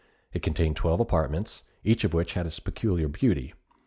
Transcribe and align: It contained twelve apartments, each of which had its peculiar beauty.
It 0.33 0.41
contained 0.41 0.77
twelve 0.77 0.99
apartments, 0.99 1.61
each 1.83 2.03
of 2.03 2.11
which 2.11 2.33
had 2.33 2.47
its 2.47 2.59
peculiar 2.59 3.07
beauty. 3.07 3.53